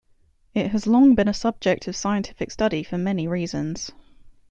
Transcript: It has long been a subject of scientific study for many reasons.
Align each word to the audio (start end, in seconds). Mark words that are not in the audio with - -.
It 0.55 0.71
has 0.71 0.87
long 0.87 1.13
been 1.13 1.27
a 1.27 1.31
subject 1.31 1.87
of 1.87 1.95
scientific 1.95 2.49
study 2.49 2.81
for 2.81 2.97
many 2.97 3.27
reasons. 3.27 3.91